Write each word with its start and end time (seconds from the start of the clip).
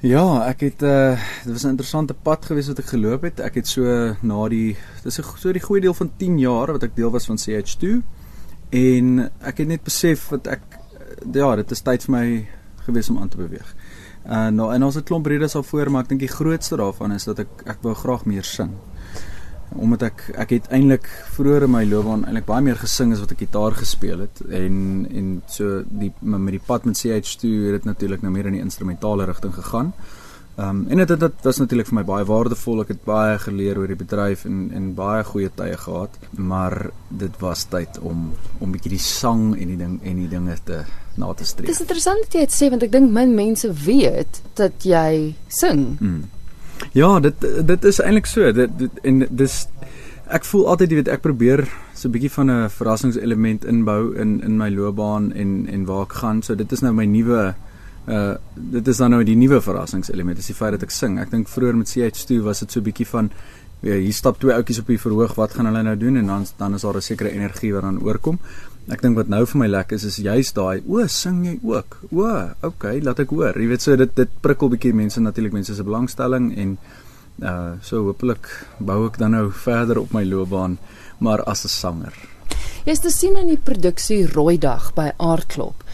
Ja, 0.00 0.46
ek 0.48 0.62
het 0.64 0.82
uh 0.82 1.12
dit 1.44 1.52
was 1.52 1.64
'n 1.64 1.76
interessante 1.76 2.14
pad 2.14 2.46
gewees 2.46 2.66
wat 2.66 2.78
ek 2.78 2.86
geloop 2.86 3.22
het. 3.22 3.40
Ek 3.40 3.54
het 3.54 3.66
so 3.68 3.82
na 4.22 4.48
die 4.48 4.76
dis 5.04 5.18
'n 5.18 5.22
so 5.36 5.52
die 5.52 5.60
goeie 5.60 5.80
deel 5.80 5.94
van 5.94 6.10
10 6.16 6.38
jaar 6.38 6.72
wat 6.72 6.82
ek 6.82 6.96
deel 6.96 7.10
was 7.10 7.26
van 7.26 7.36
CH2 7.36 8.02
en 8.70 9.30
ek 9.40 9.58
het 9.58 9.68
net 9.68 9.82
besef 9.84 10.28
dat 10.28 10.46
ek 10.46 10.60
ja, 11.32 11.56
dit 11.56 11.70
is 11.70 11.80
tyd 11.80 12.02
vir 12.04 12.12
my 12.12 12.48
gewees 12.84 13.10
om 13.10 13.18
aan 13.18 13.28
te 13.28 13.36
beweeg. 13.36 13.74
Uh 14.24 14.48
nou 14.48 14.72
en 14.72 14.82
ons 14.82 14.94
het 14.94 15.04
klomp 15.04 15.26
redes 15.26 15.54
al 15.54 15.62
voor, 15.62 15.90
maar 15.90 16.02
ek 16.02 16.08
dink 16.08 16.20
die 16.20 16.28
grootste 16.28 16.76
daarvan 16.76 17.12
is 17.12 17.24
dat 17.24 17.38
ek 17.38 17.48
ek 17.66 17.82
wou 17.82 17.94
graag 17.94 18.24
meer 18.24 18.44
sing 18.44 18.70
omdat 19.76 20.02
ek 20.02 20.22
ek 20.44 20.54
het 20.56 20.70
eintlik 20.74 21.06
vroeër 21.36 21.66
in 21.66 21.74
my 21.74 21.84
loopbaan 21.88 22.24
eintlik 22.24 22.48
baie 22.48 22.64
meer 22.64 22.80
gesing 22.80 23.12
as 23.14 23.20
wat 23.22 23.34
ek 23.36 23.44
gitaar 23.46 23.76
gespeel 23.78 24.24
het 24.26 24.42
en 24.48 25.06
en 25.10 25.28
so 25.46 25.82
die 25.86 26.12
met 26.20 26.56
die 26.56 26.64
pad 26.66 26.88
met 26.88 26.98
CH2 26.98 27.52
het 27.68 27.78
dit 27.80 27.84
natuurlik 27.84 28.22
nou 28.22 28.32
meer 28.34 28.50
in 28.50 28.58
die 28.58 28.66
instrumentale 28.66 29.28
rigting 29.30 29.54
gegaan. 29.54 29.94
Ehm 30.60 30.68
um, 30.68 30.86
en 30.88 30.96
dit 30.96 31.20
dit 31.20 31.32
was 31.42 31.58
natuurlik 31.58 31.86
vir 31.86 31.94
my 31.94 32.02
baie 32.04 32.24
waardevol. 32.26 32.82
Ek 32.82 32.90
het 32.92 33.04
baie 33.04 33.38
geleer 33.38 33.78
oor 33.78 33.88
die 33.88 33.96
bedryf 33.96 34.42
en 34.44 34.58
en 34.74 34.90
baie 34.94 35.22
goeie 35.24 35.50
tye 35.56 35.76
gehad, 35.76 36.18
maar 36.36 36.90
dit 37.08 37.38
was 37.40 37.64
tyd 37.70 38.00
om 38.02 38.32
om 38.58 38.74
bietjie 38.74 38.96
die 38.96 39.04
sang 39.04 39.54
en 39.54 39.70
die 39.72 39.78
ding 39.78 39.94
en 40.02 40.18
die 40.20 40.28
dinge 40.28 40.56
te 40.64 40.82
na 41.16 41.32
te 41.32 41.46
streef. 41.46 41.70
Dit 41.70 41.78
is 41.78 41.86
interessant 41.86 42.26
dat 42.26 42.34
jy 42.34 42.44
dit 42.48 42.56
sê 42.58 42.68
want 42.74 42.82
ek 42.82 42.92
dink 42.92 43.10
min 43.14 43.34
mense 43.34 43.72
weet 43.86 44.42
dat 44.60 44.84
jy 44.84 45.34
sing. 45.48 45.86
Hmm. 46.02 46.28
Ja, 46.92 47.20
dit 47.20 47.34
dit 47.66 47.84
is 47.84 48.00
eintlik 48.02 48.26
so. 48.26 48.52
Dit, 48.52 48.70
dit 48.78 49.02
en 49.06 49.22
dis 49.30 49.56
ek 50.30 50.46
voel 50.46 50.66
altyd 50.72 50.90
jy 50.90 50.98
weet 51.00 51.10
ek 51.14 51.22
probeer 51.22 51.62
so 51.94 52.08
'n 52.08 52.12
bietjie 52.12 52.30
van 52.30 52.50
'n 52.50 52.70
verrassingselement 52.70 53.64
inbou 53.64 54.14
in 54.16 54.42
in 54.42 54.56
my 54.56 54.70
loopbaan 54.70 55.32
en 55.32 55.66
en 55.68 55.84
waar 55.84 56.02
ek 56.02 56.12
gaan. 56.12 56.42
So 56.42 56.54
dit 56.54 56.72
is 56.72 56.80
nou 56.80 56.92
my 56.92 57.04
nuwe 57.04 57.54
uh 58.08 58.34
dit 58.54 58.88
is 58.88 58.96
dan 58.96 59.10
nou 59.10 59.24
die 59.24 59.36
nuwe 59.36 59.60
verrassingselement. 59.60 60.36
Dis 60.36 60.46
die 60.46 60.54
feit 60.54 60.72
dat 60.72 60.82
ek 60.82 60.90
sing. 60.90 61.18
Ek 61.18 61.30
dink 61.30 61.48
vroeër 61.48 61.76
met 61.76 61.90
CH2 61.90 62.42
was 62.42 62.60
dit 62.60 62.72
so 62.72 62.80
'n 62.80 62.84
bietjie 62.84 63.06
van 63.06 63.30
ja, 63.80 63.94
hier 63.94 64.12
stap 64.12 64.38
twee 64.38 64.52
ouetjies 64.52 64.80
op 64.80 64.86
die 64.86 64.98
verhoog. 64.98 65.34
Wat 65.34 65.54
gaan 65.54 65.66
hulle 65.66 65.82
nou 65.82 65.96
doen? 65.96 66.16
En 66.16 66.26
dan 66.26 66.46
dan 66.56 66.74
is 66.74 66.82
daar 66.82 66.96
'n 66.96 67.00
sekere 67.00 67.30
energie 67.30 67.72
wat 67.72 67.82
dan 67.82 68.02
oorkom. 68.02 68.38
Ek 68.90 69.04
dink 69.04 69.14
wat 69.14 69.28
nou 69.30 69.44
vir 69.46 69.58
my 69.60 69.68
lekker 69.70 70.00
is 70.00 70.04
is 70.08 70.16
juist 70.18 70.56
daai 70.56 70.82
o, 70.82 71.04
sing 71.06 71.44
jy 71.46 71.58
ook? 71.62 72.00
O, 72.10 72.26
okay, 72.66 72.98
laat 73.00 73.20
ek 73.22 73.30
hoor. 73.30 73.54
Jy 73.54 73.68
weet 73.70 73.84
so 73.84 73.94
dit 73.96 74.16
dit 74.18 74.32
prikkel 74.42 74.72
bietjie 74.72 74.92
mense 74.96 75.22
natuurlik 75.22 75.54
mense 75.54 75.76
se 75.76 75.86
belangstelling 75.86 76.50
en 76.58 76.76
uh 77.46 77.78
so 77.86 78.02
hopelik 78.08 78.50
bou 78.78 79.06
ek 79.06 79.16
dan 79.22 79.32
nou 79.36 79.46
verder 79.54 80.02
op 80.02 80.10
my 80.12 80.24
loopbaan 80.26 80.76
maar 81.20 81.44
as 81.46 81.64
'n 81.64 81.68
sanger. 81.68 82.14
Jy 82.84 82.92
is 82.92 83.00
te 83.00 83.10
sien 83.10 83.36
in 83.36 83.46
die 83.46 83.60
produksie 83.60 84.26
Rooi 84.26 84.58
Dag 84.58 84.92
by 84.94 85.12
Aardklop. 85.18 85.84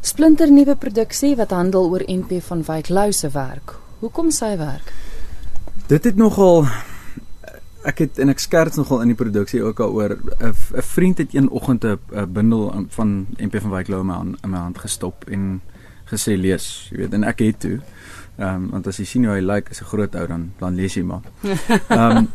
Splinter 0.00 0.50
nuwe 0.50 0.76
produksie 0.76 1.34
wat 1.36 1.50
handel 1.50 1.90
oor 1.90 2.04
NP 2.06 2.40
van 2.42 2.62
Wyk 2.62 2.88
Lou 2.88 3.12
se 3.12 3.28
werk. 3.28 3.74
Hoekom 4.00 4.30
sy 4.30 4.56
werk? 4.56 4.92
Dit 5.88 6.04
het 6.04 6.16
nogal 6.16 6.66
ek 7.86 8.02
het 8.02 8.18
en 8.18 8.32
ek 8.32 8.42
skerts 8.42 8.76
nogal 8.76 9.04
in 9.04 9.12
die 9.12 9.18
produksie 9.18 9.62
ook 9.62 9.80
al 9.80 9.94
oor 9.94 10.16
'n 10.16 10.52
'n 10.52 10.82
vriend 10.82 11.18
het 11.18 11.34
een 11.34 11.48
oggend 11.48 11.84
'n 11.84 11.98
bundel 12.32 12.86
van 12.88 13.26
MP 13.38 13.60
van 13.60 13.70
Wyk 13.70 13.88
Lou 13.88 14.00
in 14.00 14.06
my 14.06 14.14
hand, 14.14 14.36
in 14.42 14.50
my 14.50 14.58
hand 14.58 14.78
gestop 14.78 15.24
en 15.30 15.60
gesê 16.06 16.36
lees, 16.36 16.88
jy 16.90 16.96
weet, 16.96 17.12
en 17.12 17.24
ek 17.24 17.38
het 17.38 17.60
toe 17.60 17.80
Ehm 18.36 18.54
um, 18.54 18.64
want 18.70 18.86
as 18.90 18.98
jy 19.00 19.04
sien 19.08 19.24
hoe 19.24 19.32
hy 19.32 19.40
lyk 19.40 19.70
like, 19.70 19.70
as 19.72 19.80
'n 19.80 19.88
groot 19.88 20.14
ou 20.14 20.26
dan 20.28 20.42
dan 20.60 20.74
lees 20.76 20.94
jy 20.94 21.02
maar. 21.02 21.22
Ehm 21.88 22.16
um, 22.16 22.26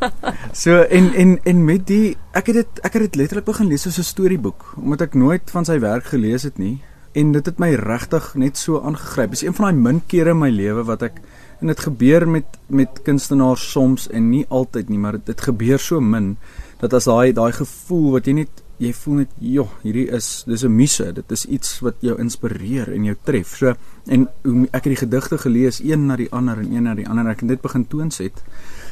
so 0.51 0.81
en 0.81 1.13
en 1.13 1.37
en 1.43 1.65
met 1.65 1.85
die 1.87 2.17
ek 2.33 2.47
het 2.49 2.55
dit 2.55 2.79
ek 2.81 2.93
het 2.93 3.01
dit 3.01 3.15
letterlik 3.21 3.45
begin 3.45 3.67
lees 3.69 3.85
soos 3.85 3.99
'n 3.99 4.09
storieboek 4.09 4.73
omdat 4.81 5.01
ek 5.01 5.13
nooit 5.13 5.51
van 5.51 5.65
sy 5.65 5.77
werk 5.79 6.05
gelees 6.09 6.43
het 6.43 6.57
nie 6.57 6.81
en 7.13 7.31
dit 7.31 7.45
het 7.45 7.59
my 7.59 7.75
regtig 7.75 8.33
net 8.35 8.57
so 8.57 8.81
aangegryp. 8.81 9.29
Dit 9.29 9.41
is 9.41 9.47
een 9.47 9.53
van 9.53 9.65
daai 9.65 9.77
min 9.77 10.01
kere 10.07 10.31
in 10.31 10.39
my 10.39 10.49
lewe 10.49 10.83
wat 10.83 11.03
ek 11.03 11.21
en 11.61 11.67
dit 11.67 11.79
gebeur 11.79 12.27
met 12.29 12.57
met 12.67 13.01
kunstenaars 13.05 13.71
soms 13.71 14.07
en 14.09 14.29
nie 14.29 14.45
altyd 14.49 14.89
nie, 14.89 14.99
maar 14.99 15.19
dit 15.23 15.41
gebeur 15.41 15.79
so 15.79 16.01
min 16.01 16.35
dat 16.81 16.93
as 16.93 17.05
daai 17.05 17.33
daai 17.37 17.51
gevoel 17.53 18.11
wat 18.17 18.27
jy 18.27 18.33
net 18.41 18.63
jy 18.81 18.89
voel 18.97 19.19
net 19.21 19.33
joh, 19.45 19.69
hierdie 19.83 20.07
is 20.09 20.43
dis 20.47 20.63
'n 20.65 20.75
muse, 20.75 21.13
dit 21.13 21.31
is 21.31 21.45
iets 21.45 21.79
wat 21.85 21.95
jou 22.01 22.17
inspireer 22.17 22.89
en 22.93 23.03
jou 23.05 23.15
tref. 23.23 23.55
So 23.57 23.75
en 24.07 24.27
hoe 24.43 24.67
ek 24.71 24.83
het 24.83 24.93
die 24.93 25.05
gedigte 25.05 25.37
gelees 25.37 25.79
een 25.83 26.07
na 26.07 26.15
die 26.15 26.31
ander 26.31 26.57
en 26.57 26.71
een 26.73 26.83
na 26.83 26.95
die 26.95 27.07
ander 27.07 27.27
ek 27.27 27.41
het 27.41 27.49
dit 27.49 27.61
begin 27.61 27.85
toonset 27.87 28.41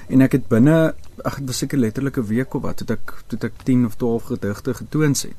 en 0.10 0.22
ek 0.22 0.32
het 0.32 0.48
binne 0.48 0.94
ag 1.24 1.40
dit 1.40 1.48
was 1.48 1.58
seker 1.58 1.80
letterlik 1.80 2.18
'n 2.18 2.28
week 2.28 2.54
of 2.54 2.62
wat 2.62 2.78
toe 2.78 2.96
ek 2.96 3.24
toe 3.28 3.40
ek 3.42 3.54
10 3.64 3.86
of 3.86 3.96
12 3.96 4.24
gedigte 4.24 4.74
getoonset. 4.74 5.38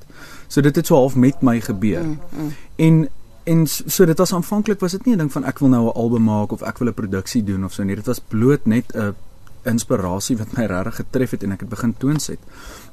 So 0.49 0.61
dit 0.61 0.77
het 0.77 0.87
so 0.87 0.95
half 0.95 1.17
met 1.17 1.43
my 1.43 1.61
gebeur. 1.61 2.05
Mm, 2.05 2.19
mm. 2.31 2.53
En 2.77 3.09
en 3.45 3.67
so 3.67 4.05
dit 4.05 4.19
was 4.19 4.35
aanvanklik 4.35 4.81
was 4.81 4.93
dit 4.93 5.05
nie 5.07 5.15
'n 5.15 5.19
ding 5.19 5.33
van 5.33 5.45
ek 5.45 5.59
wil 5.59 5.69
nou 5.69 5.85
'n 5.87 5.97
album 5.97 6.25
maak 6.25 6.53
of 6.53 6.63
ek 6.63 6.79
wil 6.79 6.89
'n 6.89 6.95
produksie 6.95 7.45
doen 7.45 7.65
of 7.65 7.73
so 7.73 7.83
nie. 7.83 7.97
Dit 7.97 8.07
was 8.07 8.21
bloot 8.21 8.67
net 8.67 8.85
'n 8.95 9.15
inspirasie 9.63 10.37
wat 10.37 10.53
my 10.57 10.65
regtig 10.65 10.95
getref 11.03 11.31
het 11.31 11.43
en 11.43 11.53
ek 11.53 11.61
het 11.61 11.69
begin 11.69 11.95
toonset. 11.99 12.39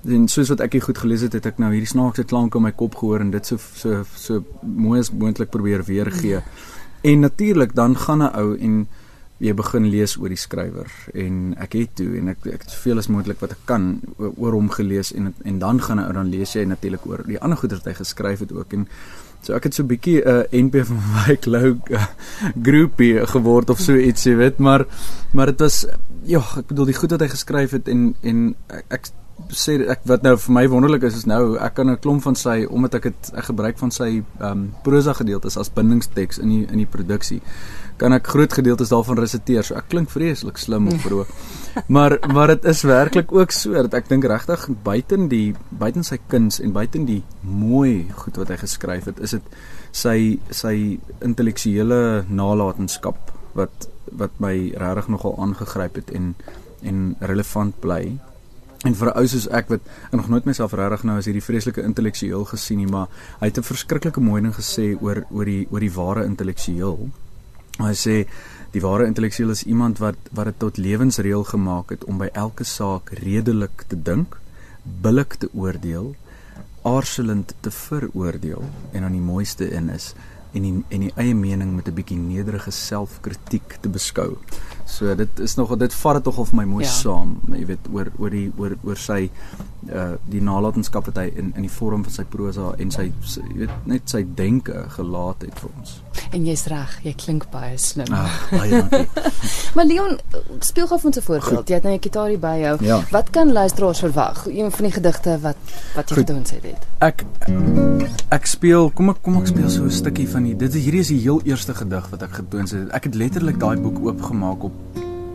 En 0.06 0.28
soos 0.28 0.50
wat 0.50 0.60
ek 0.60 0.78
hier 0.78 0.82
goed 0.82 0.98
gelees 0.98 1.22
het, 1.22 1.34
het 1.34 1.46
ek 1.46 1.58
nou 1.58 1.72
hierdie 1.72 1.88
snaakse 1.90 2.24
klanke 2.24 2.58
in 2.58 2.64
my 2.64 2.72
kop 2.72 2.96
gehoor 2.96 3.24
en 3.24 3.32
dit 3.32 3.46
so 3.46 3.58
so 3.58 4.04
so 4.16 4.44
mooi 4.62 5.00
as 5.00 5.12
moontlik 5.12 5.50
probeer 5.50 5.84
weergee. 5.84 6.42
En 7.04 7.20
natuurlik 7.20 7.76
dan 7.76 7.96
gaan 7.98 8.24
'n 8.24 8.36
ou 8.36 8.58
en 8.58 8.88
jy 9.38 9.54
begin 9.54 9.86
lees 9.86 10.16
oor 10.18 10.30
die 10.34 10.40
skrywer 10.40 10.90
en 11.14 11.54
ek 11.62 11.76
het 11.78 11.96
toe 12.00 12.18
en 12.18 12.32
ek 12.34 12.46
ek 12.50 12.64
het 12.66 12.72
soveel 12.74 12.98
as 12.98 13.10
moontlik 13.14 13.40
wat 13.44 13.54
ek 13.54 13.66
kan 13.70 14.00
oor 14.18 14.58
hom 14.58 14.70
gelees 14.74 15.14
en 15.14 15.34
en 15.46 15.60
dan 15.60 15.82
gaan 15.82 16.00
'n 16.00 16.08
ou 16.08 16.14
dan 16.14 16.30
lees 16.30 16.56
jy 16.56 16.66
natuurlik 16.66 17.06
oor 17.06 17.22
die 17.24 17.40
ander 17.40 17.58
goeie 17.58 17.76
wat 17.76 17.86
hy 17.86 17.94
geskryf 17.94 18.40
het 18.40 18.52
ook 18.52 18.74
en 18.74 18.88
So 19.42 19.54
ek 19.54 19.64
het 19.64 19.74
so 19.74 19.84
'n 19.84 19.88
bietjie 19.88 20.22
'n 20.22 20.28
uh, 20.28 20.64
NP 20.66 20.84
van 20.90 21.00
Wyk 21.28 21.46
Lou 21.46 21.78
uh, 21.90 22.08
groepie 22.64 23.26
geword 23.26 23.70
of 23.70 23.80
so 23.80 23.96
iets, 23.96 24.24
jy 24.24 24.36
weet, 24.36 24.58
maar 24.58 24.86
maar 25.34 25.46
dit 25.46 25.60
was 25.60 25.86
ja, 26.24 26.40
ek 26.58 26.68
bedoel 26.68 26.86
die 26.86 26.98
goed 26.98 27.12
wat 27.12 27.22
hy 27.22 27.28
geskryf 27.32 27.72
het 27.72 27.88
en 27.88 28.16
en 28.22 28.56
ek, 28.68 28.86
ek 28.90 29.10
sê 29.54 29.78
ek 29.88 30.02
wat 30.10 30.24
nou 30.26 30.34
vir 30.42 30.54
my 30.54 30.64
wonderlik 30.68 31.04
is 31.08 31.20
is 31.22 31.28
nou 31.30 31.58
ek 31.62 31.76
kan 31.78 31.90
'n 31.90 32.00
klomp 32.02 32.24
van 32.24 32.36
sy 32.36 32.66
omdat 32.66 32.96
ek 32.96 33.04
dit 33.04 33.32
gebruik 33.48 33.78
van 33.78 33.92
sy 33.92 34.24
ehm 34.40 34.52
um, 34.52 34.74
prosa 34.84 35.14
gedeeltes 35.14 35.58
as 35.58 35.70
bindingsteks 35.70 36.40
in 36.40 36.50
die 36.50 36.66
in 36.72 36.78
die 36.78 36.90
produksie 36.90 37.42
kan 37.98 38.14
ek 38.14 38.28
groot 38.28 38.54
gedeeltes 38.54 38.90
daarvan 38.90 39.18
resiteer? 39.18 39.64
So 39.64 39.76
ek 39.76 39.90
klink 39.90 40.10
vreeslik 40.10 40.58
slim 40.58 40.88
op 40.88 41.00
verhoog 41.06 41.32
maar 41.96 42.18
maar 42.34 42.48
dit 42.48 42.66
is 42.66 42.82
werklik 42.82 43.32
ook 43.32 43.52
so 43.52 43.74
dat 43.74 43.94
ek 43.94 44.10
dink 44.10 44.26
regtig 44.26 44.68
buiten 44.84 45.28
die 45.30 45.56
buiten 45.70 46.04
sy 46.04 46.18
kuns 46.28 46.60
en 46.60 46.72
buiten 46.72 47.06
die 47.06 47.24
mooi 47.42 48.08
goed 48.24 48.38
wat 48.38 48.54
hy 48.54 48.58
geskryf 48.62 49.10
het 49.12 49.20
is 49.20 49.38
dit 49.38 49.58
sy 49.92 50.40
sy 50.50 51.00
intellektuele 51.26 52.26
nalatenskap 52.30 53.34
wat 53.58 53.90
wat 54.12 54.40
my 54.44 54.56
regtig 54.78 55.12
nogal 55.14 55.38
aangegryp 55.42 56.02
het 56.02 56.12
en 56.16 56.34
en 56.82 57.16
relevant 57.20 57.80
bly. 57.82 58.18
En 58.86 58.96
vir 58.96 59.08
'n 59.08 59.18
ou 59.18 59.28
soos 59.28 59.48
ek 59.50 59.70
wat 59.70 59.82
nog 60.12 60.30
nooit 60.30 60.46
myself 60.46 60.74
regtig 60.74 61.04
nou 61.04 61.18
as 61.18 61.26
hierdie 61.26 61.44
vreeslike 61.44 61.82
intellektueel 61.82 62.46
gesien 62.46 62.78
nie, 62.78 62.88
maar 62.88 63.08
hy 63.40 63.48
het 63.48 63.58
'n 63.58 63.64
verskriklike 63.64 64.22
mooi 64.22 64.42
ding 64.42 64.54
gesê 64.54 65.02
oor 65.02 65.26
oor 65.32 65.46
die 65.46 65.68
oor 65.72 65.80
die 65.80 65.94
ware 65.94 66.26
intellektueel. 66.26 67.10
Hy 67.78 67.94
sê 67.94 68.16
die 68.74 68.82
ware 68.82 69.06
intellektueel 69.06 69.54
is 69.54 69.64
iemand 69.70 70.00
wat 70.02 70.18
wat 70.38 70.50
dit 70.50 70.60
tot 70.60 70.78
lewensreël 70.82 71.44
gemaak 71.46 71.94
het 71.94 72.06
om 72.10 72.18
by 72.18 72.30
elke 72.34 72.66
saak 72.66 73.12
redelik 73.22 73.86
te 73.88 74.00
dink, 74.10 74.40
billik 75.04 75.38
te 75.42 75.50
oordeel, 75.54 76.16
aarzelend 76.88 77.54
te 77.62 77.72
veroordeel 77.72 78.64
en 78.92 79.06
dan 79.06 79.14
die 79.14 79.24
mooiste 79.24 79.70
in 79.70 79.90
is 79.94 80.14
en 80.54 80.62
die, 80.62 80.74
en 80.90 81.00
die 81.00 81.12
eie 81.16 81.36
mening 81.36 81.76
met 81.76 81.88
'n 81.88 81.94
bietjie 81.94 82.18
nederige 82.18 82.72
selfkritiek 82.72 83.78
te 83.82 83.90
beskou. 83.90 84.38
So 84.86 85.16
dit 85.16 85.40
is 85.40 85.56
nog 85.56 85.78
dit 85.78 85.94
vat 85.94 86.14
dit 86.14 86.24
tog 86.24 86.38
of 86.38 86.54
my 86.54 86.64
mooi 86.64 86.86
ja. 86.86 86.92
saam, 86.92 87.40
jy 87.52 87.66
weet 87.66 87.88
oor 87.92 88.12
oor 88.18 88.30
die 88.30 88.52
oor 88.58 88.78
oor 88.84 88.96
sy 88.96 89.30
uh 89.92 90.16
die 90.28 90.42
nalatenskap 90.42 91.06
wat 91.06 91.18
hy 91.18 91.28
in 91.36 91.54
in 91.56 91.62
die 91.68 91.72
vorm 91.72 92.04
van 92.04 92.14
sy 92.14 92.24
prosa 92.24 92.74
en 92.78 92.92
sy 92.92 93.10
jy 93.10 93.58
weet 93.62 93.86
net 93.86 94.10
sy 94.10 94.24
denke 94.36 94.86
gelaat 94.96 95.42
het 95.42 95.60
vir 95.60 95.70
ons. 95.78 96.02
En 96.32 96.46
jy's 96.46 96.66
reg, 96.72 96.98
jy 97.04 97.14
klink 97.14 97.50
baie 97.52 97.78
slim. 97.78 98.12
Ah, 98.12 98.32
baie 98.52 98.82
dankie. 98.82 99.08
maar 99.76 99.86
Leon, 99.86 100.18
speel 100.60 100.88
gou 100.88 101.00
vir 101.00 101.12
ons 101.12 101.18
'n 101.18 101.22
voorbeeld. 101.22 101.70
Jy 101.70 101.76
het 101.76 101.84
nou 101.84 101.94
'n 101.94 102.04
gitaar 102.04 102.38
by 102.40 102.56
jou. 102.62 102.76
Ja. 102.84 103.02
Wat 103.12 103.30
kan 103.30 103.52
luisteraars 103.52 104.00
verwag? 104.00 104.48
Een 104.48 104.72
van 104.72 104.86
die 104.86 104.94
gedigte 104.94 105.40
wat 105.42 105.58
wat 105.96 106.10
jy 106.10 106.16
gedoen 106.16 106.44
het. 106.48 106.88
Ek 107.00 107.26
ek 108.30 108.46
speel, 108.46 108.90
kom 108.92 109.10
ek 109.10 109.22
kom 109.22 109.38
ek 109.38 109.48
speel 109.48 109.70
so 109.70 109.84
'n 109.84 109.92
stukkie 109.92 110.28
van 110.28 110.37
die 110.44 110.56
dit 110.56 110.74
is 110.74 110.84
hierdie 110.84 111.00
is 111.00 111.08
die 111.08 111.20
heel 111.22 111.42
eerste 111.44 111.74
gedig 111.74 112.10
wat 112.10 112.22
ek 112.22 112.40
gedoen 112.42 112.68
het. 112.68 112.90
Ek 112.94 113.04
het 113.10 113.16
letterlik 113.16 113.60
daai 113.60 113.78
boek 113.82 114.00
oopgemaak 114.06 114.64
op 114.64 114.74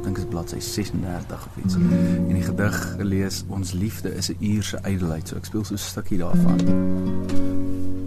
dink 0.02 0.18
is 0.18 0.26
bladsy 0.30 0.60
36 0.60 1.46
of 1.46 1.64
iets. 1.64 1.74
En 1.74 2.34
die 2.34 2.42
gedig 2.42 2.78
gelees 2.98 3.44
ons 3.48 3.72
liefde 3.72 4.14
is 4.14 4.30
'n 4.30 4.36
uur 4.40 4.62
se 4.62 4.78
ydelheid. 4.82 5.28
So 5.28 5.36
ek 5.36 5.44
speel 5.44 5.64
so 5.64 5.74
'n 5.74 5.78
stukkie 5.78 6.18
daarvan. 6.18 6.60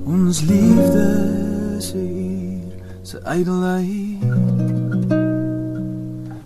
Ons 0.05 0.41
liefde 0.41 1.05
is 1.77 1.93
'n 1.93 1.97
uur 1.97 2.73
se 3.01 3.19
ydelheid. 3.25 4.21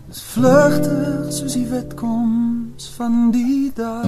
Dis 0.07 0.21
vlugtig 0.21 1.33
soos 1.33 1.53
die 1.53 1.67
wit 1.67 1.93
koms 1.93 2.89
van 2.95 3.31
die 3.31 3.71
dag. 3.75 4.05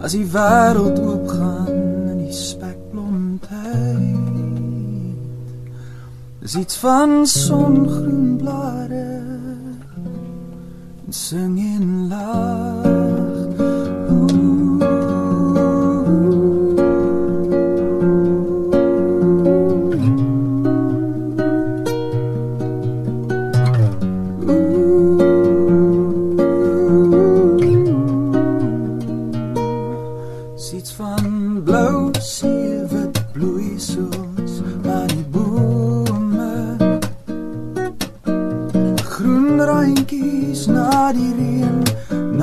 As 0.00 0.12
die 0.12 0.26
wêreld 0.26 0.98
oopgaan 1.00 1.68
in 2.10 2.18
die 2.24 2.32
tyd 3.38 4.32
Dis 6.40 6.54
iets 6.60 6.76
van 6.76 7.26
songroen 7.26 8.36
blare 8.36 9.22
sing 11.08 11.58
in 11.58 12.08
lag 12.08 12.83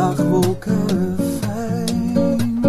nagwolke 0.01 0.77
fyn 1.41 2.65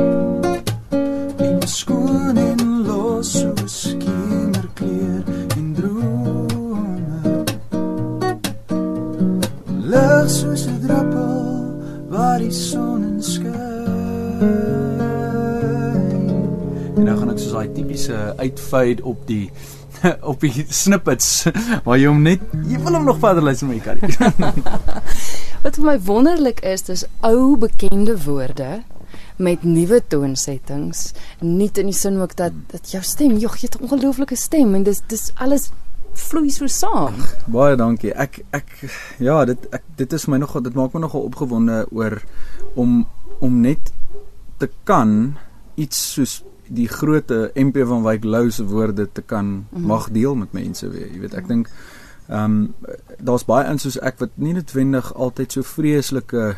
En 1.46 1.60
skoon 1.68 2.36
en 2.36 2.60
los 2.86 3.30
soos 3.40 3.76
kinderkleur 4.02 5.22
en 5.56 5.66
drome 5.78 7.44
Lig 9.92 10.28
soos 10.38 10.66
'n 10.68 10.76
druppel 10.84 11.40
waar 12.12 12.38
die 12.44 12.52
son 12.52 13.00
in 13.10 13.22
skyn 13.34 14.90
En 16.96 17.04
dan 17.08 17.16
gaan 17.18 17.32
ek 17.32 17.40
soos 17.40 17.54
daai 17.56 17.72
tipiese 17.76 18.18
uitfade 18.36 19.00
op 19.14 19.24
die 19.30 19.46
op 20.32 20.40
die 20.44 20.66
snippets 20.68 21.46
waar 21.86 21.96
jy 21.96 22.08
hom 22.10 22.22
net 22.26 22.44
jy 22.68 22.76
wil 22.84 22.98
hom 22.98 23.08
nog 23.08 23.22
verder 23.24 23.42
luister 23.48 23.66
maar 23.70 23.78
jy 23.78 23.84
kan 23.88 23.96
nie. 24.02 24.52
Wat 25.62 25.76
vir 25.78 25.84
my 25.86 25.98
wonderlik 26.02 26.58
is, 26.66 26.82
dis 26.88 27.04
ou 27.22 27.54
bekende 27.54 28.16
woorde 28.24 28.80
met 29.42 29.62
nuwe 29.62 30.00
toonsettings. 30.10 31.12
Nie 31.38 31.68
in 31.78 31.90
die 31.90 31.94
sin 31.94 32.18
ook 32.18 32.34
dat 32.36 32.56
dat 32.72 32.90
jou 32.90 33.02
stem, 33.06 33.36
jog, 33.38 33.54
jy 33.60 33.68
het 33.70 33.78
'n 33.78 33.86
ongelooflike 33.86 34.36
stem 34.36 34.74
en 34.74 34.82
dis 34.82 35.02
dis 35.06 35.30
alles 35.34 35.70
vloei 36.14 36.50
so 36.50 36.66
saam. 36.66 37.14
Baie 37.46 37.76
dankie. 37.76 38.12
Ek 38.12 38.42
ek 38.50 38.68
ja, 39.18 39.44
dit 39.44 39.58
ek 39.70 39.82
dit 39.96 40.12
is 40.12 40.26
my 40.26 40.38
nogal 40.38 40.62
dit 40.62 40.74
maak 40.74 40.92
my 40.94 41.00
nogal 41.00 41.22
opgewonde 41.22 41.86
oor 41.90 42.22
om 42.74 43.06
om 43.38 43.60
net 43.60 43.92
te 44.58 44.68
kan 44.84 45.36
iets 45.74 46.12
soos 46.12 46.42
die 46.66 46.88
grootte 46.88 47.50
MP 47.54 47.86
van 47.86 48.02
Wyk 48.02 48.24
Lou 48.24 48.50
se 48.50 48.64
woorde 48.64 49.08
te 49.12 49.22
kan 49.22 49.46
mm 49.46 49.66
-hmm. 49.70 49.86
mag 49.86 50.10
deel 50.10 50.34
met 50.34 50.52
mense 50.52 50.88
weer. 50.88 51.12
Jy 51.12 51.20
weet, 51.20 51.34
ek 51.34 51.48
dink 51.48 51.70
ehm 52.28 52.44
um, 52.44 52.74
daar's 53.18 53.44
baie 53.44 53.70
in 53.70 53.78
soos 53.78 53.98
ek 54.00 54.20
wat 54.22 54.36
nie 54.36 54.54
noodwendig 54.56 55.12
altyd 55.14 55.52
so 55.52 55.62
vreeslike 55.62 56.56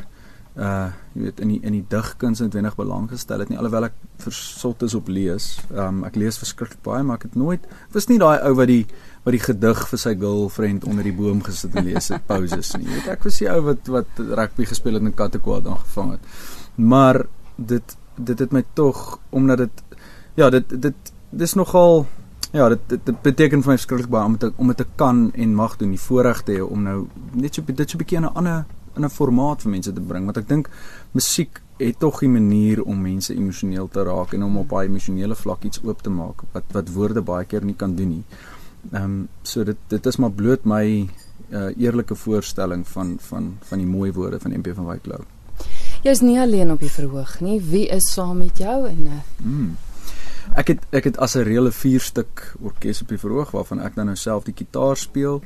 uh 0.55 0.93
jy 1.15 1.23
weet 1.25 1.41
in 1.43 1.51
die 1.51 1.61
in 1.67 1.75
die 1.75 1.85
digkuns 1.91 2.41
noodwendig 2.43 2.77
belang 2.79 3.09
gestel 3.11 3.43
het 3.43 3.51
nie 3.51 3.59
alhoewel 3.59 3.89
ek 3.89 3.97
versot 4.23 4.83
is 4.87 4.95
op 4.95 5.09
lees. 5.11 5.49
Ehm 5.73 6.01
um, 6.01 6.05
ek 6.07 6.15
lees 6.21 6.39
verskriklik 6.39 6.83
baie, 6.87 7.03
maar 7.03 7.19
ek 7.19 7.27
het 7.29 7.39
nooit 7.39 7.67
was 7.95 8.07
nie 8.11 8.21
daai 8.23 8.39
ou 8.47 8.53
wat 8.61 8.71
die 8.71 8.85
wat 9.25 9.35
die 9.35 9.43
gedig 9.43 9.83
vir 9.91 10.03
sy 10.03 10.15
girlfriend 10.21 10.87
onder 10.87 11.07
die 11.07 11.15
boom 11.17 11.43
gesit 11.43 11.75
en 11.75 11.89
lees 11.89 12.11
het 12.13 12.27
pauses 12.31 12.75
nie. 12.77 12.87
Jy 12.87 12.99
weet, 13.01 13.11
ek 13.17 13.27
was 13.27 13.39
die 13.43 13.51
ou 13.51 13.61
wat 13.67 13.91
wat 13.97 14.23
rugby 14.43 14.69
gespeel 14.71 15.01
het 15.01 15.09
en 15.09 15.17
kattekwaad 15.19 15.67
aangevang 15.67 16.15
het. 16.15 16.33
Maar 16.77 17.25
dit 17.57 17.97
dit 18.15 18.45
het 18.47 18.53
my 18.55 18.63
tog 18.79 19.19
omdat 19.35 19.65
dit 19.65 19.83
ja, 20.39 20.51
dit 20.51 20.77
dit 20.83 21.15
dis 21.31 21.55
nogal 21.59 22.07
ja, 22.55 22.69
dit 22.69 22.89
dit, 22.89 23.01
dit 23.06 23.23
beteken 23.23 23.62
vir 23.65 23.73
my 23.73 23.77
verskriklik 23.79 24.11
baie 24.15 24.29
om 24.29 24.37
dit 24.39 24.62
om 24.62 24.71
dit 24.71 24.79
te 24.79 24.87
kan 25.01 25.27
en 25.35 25.55
mag 25.59 25.77
doen, 25.81 25.91
die 25.91 26.01
voorreg 26.01 26.45
te 26.47 26.55
hê 26.55 26.62
om 26.62 26.87
nou 26.87 26.97
net 27.35 27.55
so 27.55 27.62
dit 27.67 27.91
so 27.91 27.97
'n 27.97 28.03
bietjie 28.03 28.19
in 28.19 28.27
'n 28.29 28.35
ander 28.35 28.65
in 28.97 29.05
'n 29.05 29.11
formaat 29.11 29.62
vir 29.62 29.71
mense 29.71 29.93
te 29.93 30.01
bring, 30.01 30.25
want 30.25 30.37
ek 30.39 30.49
dink 30.49 30.71
musiek 31.12 31.61
het 31.79 31.99
tog 31.99 32.23
'n 32.23 32.33
manier 32.33 32.83
om 32.83 33.01
mense 33.03 33.35
emosioneel 33.35 33.89
te 33.89 34.03
raak 34.03 34.35
en 34.35 34.43
om 34.43 34.56
op 34.59 34.69
daai 34.69 34.87
emosionele 34.87 35.35
vlak 35.35 35.65
iets 35.65 35.81
oop 35.83 36.03
te 36.03 36.11
maak 36.11 36.43
wat 36.53 36.65
wat 36.73 36.89
woorde 36.89 37.23
baie 37.23 37.45
keer 37.45 37.65
nie 37.65 37.77
kan 37.77 37.97
doen 37.97 38.09
nie. 38.09 38.25
Ehm 38.93 39.05
um, 39.05 39.29
so 39.43 39.65
dit 39.65 39.77
dit 39.89 40.06
is 40.06 40.17
maar 40.17 40.31
bloot 40.31 40.65
my 40.65 41.09
uh, 41.51 41.71
eerlike 41.77 42.15
voorstelling 42.15 42.89
van 42.89 43.17
van 43.21 43.56
van 43.61 43.79
die 43.79 43.87
mooi 43.87 44.12
woorde 44.12 44.41
van 44.41 44.53
MP 44.53 44.75
van 44.75 44.87
Wyk 44.87 45.06
Lou. 45.06 45.23
Jy's 46.03 46.21
nie 46.21 46.39
alleen 46.41 46.71
op 46.71 46.81
die 46.81 46.91
verhoog 46.91 47.41
nie. 47.41 47.61
Wie 47.61 47.89
is 47.89 48.12
saam 48.12 48.39
met 48.39 48.59
jou 48.59 48.87
en 48.89 49.03
uh... 49.06 49.21
mm. 49.43 49.77
Ek 50.52 50.69
het 50.69 50.82
ek 50.93 51.05
het 51.05 51.19
as 51.19 51.37
'n 51.37 51.46
reële 51.49 51.73
vier 51.73 52.00
stuk 52.00 52.55
orkes 52.62 53.02
op 53.02 53.08
die 53.08 53.19
verhoog 53.19 53.50
waarvan 53.50 53.81
ek 53.81 53.94
dan 53.94 54.06
nou 54.06 54.17
self 54.17 54.44
die 54.44 54.55
kitaar 54.55 54.96
speel 54.96 55.43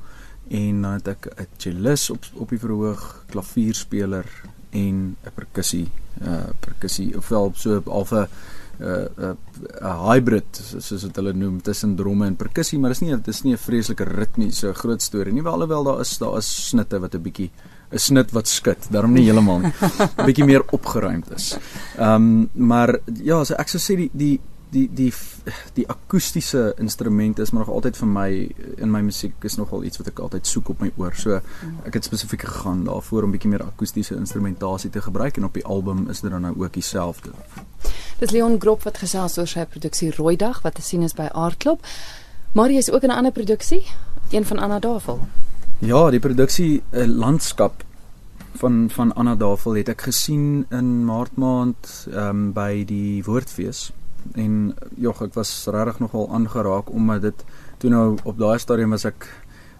en 0.50 0.82
dan 0.82 0.92
het 0.92 1.08
ek 1.08 1.26
'n 1.26 1.46
cellist 1.56 2.10
op 2.10 2.24
op 2.34 2.48
die 2.48 2.58
verhoog, 2.58 3.24
klavierspeler 3.30 4.26
en 4.70 5.16
'n 5.24 5.32
perkussie 5.34 5.88
uh 6.22 6.50
perkussie 6.60 7.16
ofwel 7.16 7.52
so 7.54 7.82
half 7.86 8.12
'n 8.12 8.26
'n 8.80 9.36
'n 9.82 9.96
hybrid 10.08 10.60
soos 10.78 11.02
dit 11.02 11.16
hulle 11.16 11.32
noem 11.32 11.60
tussen 11.62 11.96
dromme 11.96 12.26
en 12.26 12.36
perkussie, 12.36 12.78
maar 12.78 12.90
dis 12.90 13.00
nie 13.00 13.16
dis 13.16 13.42
nie 13.42 13.52
'n 13.52 13.58
vreeslike 13.58 14.04
ritmiese 14.04 14.72
groot 14.74 15.02
storie 15.02 15.32
nie, 15.32 15.42
alhoewel 15.42 15.84
daar 15.84 16.00
is 16.00 16.18
daar 16.18 16.38
is 16.38 16.68
snitte 16.68 17.00
wat 17.00 17.14
'n 17.14 17.22
bietjie 17.22 17.50
'n 17.92 17.98
snit 17.98 18.30
wat 18.32 18.48
skud, 18.48 18.86
daarom 18.90 19.12
nie 19.12 19.24
heeltemal 19.24 19.60
'n 19.62 19.72
bietjie 20.28 20.44
meer 20.44 20.62
opgeruimd 20.70 21.30
is. 21.34 21.56
Ehm 21.96 22.14
um, 22.14 22.48
maar 22.52 22.98
ja, 23.22 23.44
so 23.44 23.54
ek 23.54 23.68
sou 23.68 23.80
sê 23.80 23.96
die 23.96 24.10
die 24.12 24.40
die 24.70 24.88
die 24.92 25.12
die 25.76 25.86
akoestiese 25.88 26.74
instrument 26.78 27.38
is 27.38 27.50
maar 27.50 27.64
nog 27.64 27.74
altyd 27.74 27.96
vir 27.96 28.10
my 28.12 28.28
in 28.76 28.90
my 28.90 29.00
musiek 29.00 29.44
is 29.48 29.56
nogal 29.56 29.84
iets 29.84 30.00
wat 30.00 30.10
ek 30.12 30.20
altyd 30.24 30.46
soek 30.46 30.68
op 30.74 30.84
my 30.84 30.90
oor. 30.96 31.16
So 31.16 31.40
ek 31.86 31.98
het 31.98 32.04
spesifiek 32.04 32.44
gegaan 32.44 32.84
daarvoor 32.88 33.26
om 33.26 33.34
bietjie 33.34 33.50
meer 33.50 33.64
akoestiese 33.64 34.16
instrumentasie 34.16 34.90
te 34.90 35.02
gebruik 35.04 35.36
en 35.36 35.48
op 35.48 35.56
die 35.56 35.64
album 35.64 36.06
is 36.10 36.20
dit 36.20 36.30
dan 36.30 36.44
nou 36.46 36.54
ook 36.56 36.72
dieselfde. 36.72 37.32
Dis 38.18 38.30
Leon 38.30 38.60
Grop 38.60 38.82
wat 38.82 38.98
gesels 38.98 39.38
oor 39.38 39.48
sy 39.48 39.64
produksie 39.64 40.12
Rooidag 40.16 40.62
wat 40.62 40.74
te 40.74 40.82
sien 40.82 41.02
is 41.02 41.14
by 41.14 41.28
Aardklop. 41.32 41.84
Maar 42.52 42.72
jy 42.72 42.80
is 42.84 42.90
ook 42.90 43.02
in 43.02 43.10
'n 43.10 43.18
ander 43.20 43.32
produksie, 43.32 43.84
een 44.30 44.44
van 44.44 44.58
Anna 44.58 44.78
Davel. 44.78 45.20
Ja, 45.78 46.10
die 46.10 46.20
produksie 46.20 46.82
uh, 46.90 47.04
landskap 47.06 47.84
van 48.58 48.90
van 48.90 49.12
Anna 49.14 49.34
Davel 49.34 49.72
het 49.72 49.88
ek 49.88 50.00
gesien 50.00 50.66
in 50.70 51.04
Maart 51.04 51.36
maand 51.36 52.08
ehm 52.10 52.28
um, 52.28 52.52
by 52.52 52.84
die 52.84 53.22
Woordfees 53.24 53.92
en 54.34 54.74
jog 54.96 55.22
ek 55.22 55.34
was 55.34 55.66
regtig 55.66 55.98
nogal 55.98 56.28
aangeraak 56.30 56.90
omdat 56.90 57.22
dit 57.22 57.44
toe 57.78 57.90
nou 57.90 58.18
op 58.24 58.38
daai 58.38 58.58
stadium 58.58 58.90
was 58.90 59.04
ek 59.04 59.28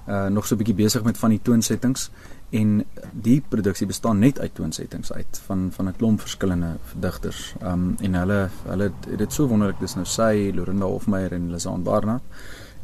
uh, 0.09 0.27
nog 0.27 0.47
so 0.47 0.55
'n 0.55 0.59
bietjie 0.59 0.75
besig 0.85 1.03
met 1.05 1.19
van 1.19 1.31
die 1.31 1.43
toonsettings 1.43 2.11
en 2.51 2.85
die 3.13 3.41
produksie 3.49 3.87
bestaan 3.87 4.19
net 4.19 4.39
uit 4.41 4.55
toonsettings 4.55 5.13
uit 5.13 5.41
van 5.47 5.69
van 5.73 5.89
'n 5.89 5.97
klomp 5.97 6.21
verskillende 6.21 6.77
digters. 7.01 7.55
Um 7.63 7.97
en 8.01 8.15
hulle 8.15 8.49
hulle 8.65 8.85
het 8.85 9.19
dit 9.19 9.33
so 9.33 9.47
wonderlik 9.47 9.81
dis 9.81 9.95
nou 9.95 10.07
sy 10.07 10.53
Lorinda 10.55 10.87
Hofmeyer 10.87 11.33
en 11.33 11.51
Lizaan 11.51 11.83
Barnard 11.83 12.23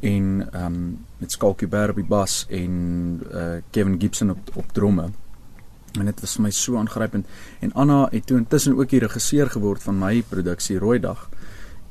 en 0.01 0.49
um 0.65 1.05
met 1.19 1.33
Skalkie 1.33 1.69
Berg 1.69 1.91
op 1.91 1.97
die 1.97 2.05
bas 2.05 2.47
en 2.49 3.23
uh, 3.33 3.63
Kevin 3.71 4.01
Gibson 4.01 4.31
op 4.31 4.51
op 4.55 4.73
drome. 4.73 5.11
En 5.99 6.05
dit 6.05 6.21
was 6.21 6.35
vir 6.35 6.43
my 6.43 6.51
so 6.51 6.77
aangrypend 6.77 7.27
en 7.61 7.73
Anna 7.73 8.09
het 8.11 8.27
toe 8.27 8.39
intussen 8.39 8.77
ook 8.77 8.89
die 8.89 9.01
regisseur 9.01 9.51
geword 9.51 9.83
van 9.83 9.99
my 9.99 10.23
produksie 10.29 10.79
Rooidag. 10.79 11.29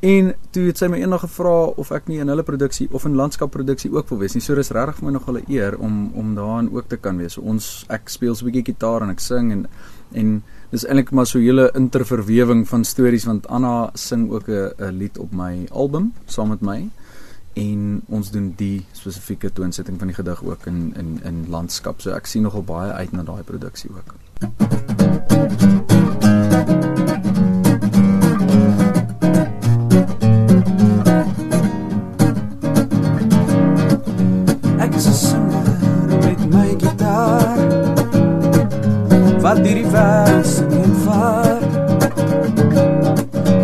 En 0.03 0.33
toe 0.51 0.65
het 0.67 0.79
sy 0.81 0.89
my 0.91 0.97
eendag 0.99 1.21
gevra 1.23 1.51
of 1.79 1.91
ek 1.95 2.09
nie 2.11 2.17
in 2.19 2.27
hulle 2.27 2.43
produksie 2.43 2.89
of 2.91 3.05
in 3.07 3.13
landskapproduksie 3.15 3.91
ook 3.93 4.09
wil 4.11 4.19
wees 4.19 4.33
nie. 4.35 4.41
So 4.43 4.55
dis 4.59 4.73
regtig 4.75 4.97
vir 4.99 5.05
my 5.07 5.13
nog 5.15 5.29
'n 5.31 5.45
eer 5.47 5.77
om 5.79 6.11
om 6.13 6.35
daarin 6.35 6.67
ook 6.73 6.89
te 6.89 6.97
kan 6.97 7.17
wees. 7.17 7.33
So 7.33 7.41
ons 7.41 7.85
ek 7.87 8.09
speel 8.09 8.35
so 8.35 8.45
'n 8.45 8.51
bietjie 8.51 8.73
gitaar 8.73 9.01
en 9.01 9.09
ek 9.09 9.19
sing 9.19 9.51
en 9.51 9.67
en 10.11 10.43
dis 10.71 10.85
eintlik 10.85 11.11
maar 11.11 11.25
so 11.25 11.39
'n 11.39 11.43
hele 11.43 11.71
interverwewing 11.73 12.67
van 12.67 12.83
stories 12.83 13.25
want 13.25 13.47
Anna 13.47 13.89
sing 13.93 14.29
ook 14.31 14.47
'n 14.49 14.91
lied 14.91 15.17
op 15.17 15.31
my 15.31 15.67
album 15.71 16.13
saam 16.25 16.49
met 16.49 16.61
my 16.61 16.89
en 17.53 18.01
ons 18.09 18.31
doen 18.31 18.53
die 18.57 18.85
spesifieke 18.91 19.53
toonsetting 19.53 19.97
van 19.97 20.07
die 20.07 20.15
gedig 20.15 20.43
ook 20.43 20.65
in 20.65 20.93
in 20.97 21.19
in 21.23 21.45
landskap. 21.49 22.01
So 22.01 22.11
ek 22.11 22.25
sien 22.25 22.41
nogal 22.41 22.63
baie 22.63 22.91
uit 22.91 23.11
na 23.11 23.23
daai 23.23 23.43
produksie 23.43 23.89
ook. 23.89 24.15
Ek 24.41 25.82
Die 39.63 39.85
se 40.43 40.65
net 40.69 40.97
vaar. 41.05 41.61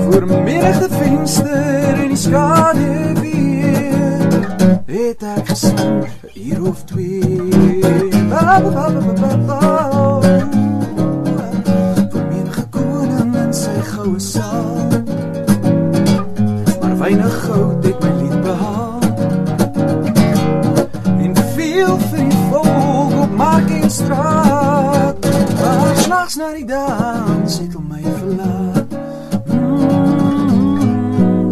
Voor 0.04 0.26
menige 0.44 0.88
venster 0.90 2.02
in 2.04 2.08
die 2.08 2.18
skadu 2.18 3.14
weer. 3.22 4.48
Het 4.86 5.24
ek 5.24 5.48
gesien 5.48 6.04
hier 6.34 6.68
of 6.68 6.84
twee. 6.84 7.50
Ba, 8.30 8.62
ba, 8.62 8.70
ba, 8.70 8.90
ba, 8.90 9.14
ba, 9.14 9.38
ba. 9.48 9.60
Voor 12.10 12.26
menige 12.30 12.66
koning 12.70 13.36
in 13.36 13.54
sy 13.54 13.82
goue 13.92 14.20
saal. 14.20 14.99
Na 26.40 26.54
die 26.54 26.66
dans 26.66 27.60
het 27.60 27.76
om 27.76 27.88
my 27.88 28.02
verlaat. 28.02 28.92
Mm, 29.46 30.82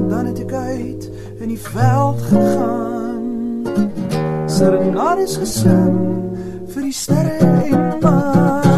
dan 0.09 0.25
het 0.25 0.39
ek 0.39 0.53
uit 0.53 1.09
in 1.39 1.47
die 1.47 1.59
veld 1.59 2.21
gegaan. 2.29 3.23
Serenades 4.45 5.35
gesing 5.43 5.99
vir 6.71 6.81
die 6.87 6.95
sterre 6.95 7.37
en 7.67 7.99
maan. 7.99 8.76